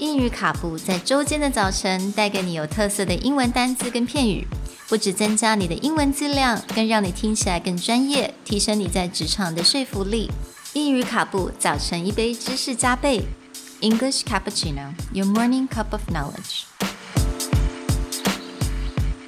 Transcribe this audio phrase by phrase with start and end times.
[0.00, 4.46] 英语卡布在周间的早晨带给你有特色的英文单词跟片语，
[4.88, 10.30] 不止增加你的英文质量，更让你听起来更专业，提升你在职场的说服力。
[10.72, 13.26] 英语卡布早晨一杯知识加倍
[13.82, 16.64] ，English cappuccino, your morning cup of knowledge.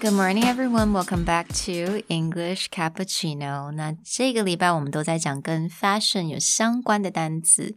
[0.00, 0.92] Good morning, everyone.
[0.92, 3.72] Welcome back to English Cappuccino.
[3.72, 7.76] 那这个礼拜我们都在讲跟 fashion 有相关的单词。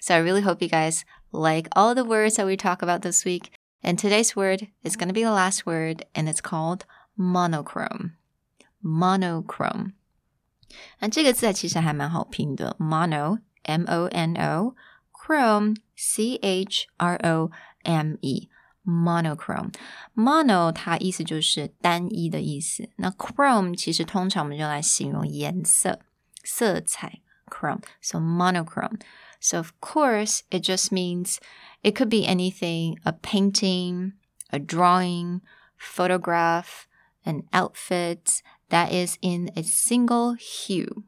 [0.00, 1.02] So I really hope you guys
[1.33, 3.51] like all the words that we talk about this week.
[3.81, 6.85] And today's word is going to be the last word, and it's called
[7.17, 8.17] monochrome.
[8.83, 9.93] Monochrome.
[10.99, 14.75] 那这个字其实还蛮好拼的，mono m o n o
[15.11, 17.51] chrome c h r o
[17.83, 18.49] m e
[18.85, 22.89] monochrome。mono 它意思就是单一的意思。
[22.97, 25.99] 那 chrome 其实通常我们用来形容颜色、
[26.43, 27.21] 色彩。
[27.49, 28.99] chrome, so monochrome.
[29.43, 31.37] So of course, it just means
[31.81, 34.13] it could be anything: a painting,
[34.49, 35.41] a drawing,
[35.77, 36.87] photograph,
[37.23, 41.03] an outfit that is in a single hue.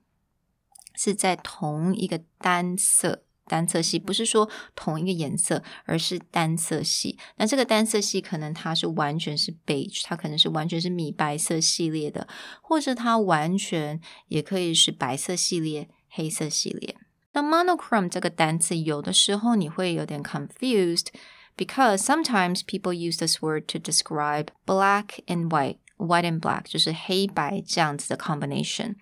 [0.96, 7.18] 是在同一个单色单色系，不是说同一个颜色，而是单色系。
[7.38, 12.28] 那这个单色系可能它是完全是 beige，它可能是完全是米白色系列的，
[12.62, 16.96] 或者它完全也可以是白色系列、黑色系列。
[17.36, 26.24] 那 monochrome 这个单词有的时候你会有点 confused。Because sometimes people use this word to describe black and white, white
[26.24, 28.96] and black，就是黑白这样子的 combination。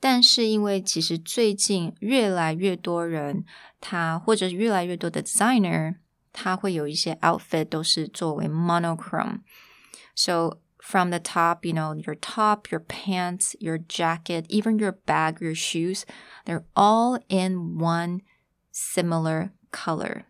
[0.00, 3.44] 但是因为其实最近越来越多人，
[3.80, 5.96] 他或者越来越多的 designer，
[6.32, 14.78] 他会有一些 outfit 都是作为 monochrome。So from the top, you know, your top, your pants, your jacket, even
[14.78, 16.04] your bag, your shoes,
[16.44, 18.20] they're all in one
[18.70, 20.24] similar color.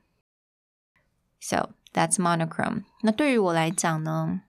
[1.40, 2.84] So that's monochrome.
[3.02, 4.42] 那对于我来讲呢？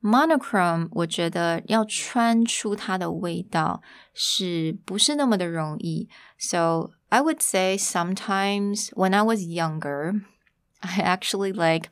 [0.00, 3.82] Monochrome，我觉得要穿出它的味道
[4.14, 6.08] 是不是那么的容易？
[6.38, 10.22] So I would say sometimes when I was younger,
[10.80, 11.90] I actually like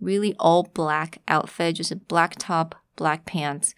[0.00, 3.75] really all black outfit, just a black top, black pants,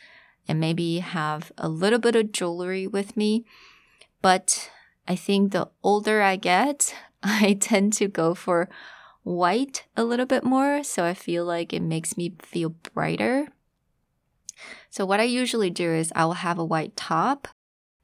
[0.47, 3.45] and maybe have a little bit of jewelry with me.
[4.21, 4.69] But
[5.07, 8.69] I think the older I get, I tend to go for
[9.23, 10.83] white a little bit more.
[10.83, 13.49] So I feel like it makes me feel brighter.
[14.89, 17.47] So what I usually do is I will have a white top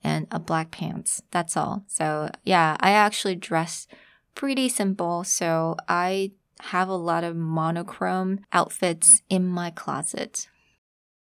[0.03, 1.21] and a black pants.
[1.31, 1.83] That's all.
[1.87, 3.87] So yeah, I actually dress
[4.35, 5.23] pretty simple.
[5.23, 10.47] So I have a lot of monochrome outfits in my closet.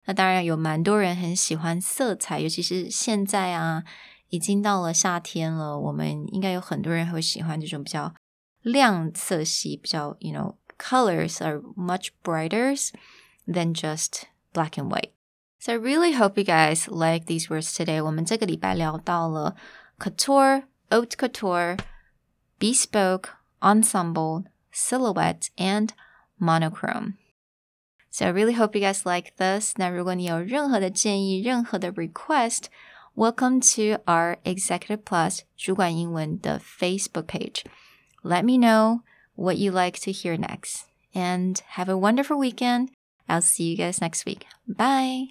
[0.07, 3.85] 那当然有蛮多人很喜欢色彩，尤其是现在啊，
[4.29, 8.13] 已经到了夏天了，我们应该有很多人会喜欢这种比较
[8.63, 12.77] 亮色系，比较 you know colors are much brighter
[13.47, 14.23] than just
[14.53, 15.11] black and white.
[15.61, 18.03] So I really hope you guys like these words today.
[18.03, 19.55] 我们这个礼拜聊到了
[19.99, 21.79] couture, haute couture,
[22.59, 23.29] bespoke,
[23.61, 25.91] ensemble, silhouette, and
[26.37, 27.15] monochrome.
[28.11, 29.73] So I really hope you guys like this.
[29.77, 32.65] 那如果你有任何的建议、任何的 request,
[33.15, 37.65] welcome to our Executive Plus 主管英文的 Facebook page.
[38.23, 39.01] Let me know
[39.35, 40.83] what you like to hear next.
[41.15, 42.91] And have a wonderful weekend.
[43.29, 44.47] I'll see you guys next week.
[44.67, 45.29] Bye.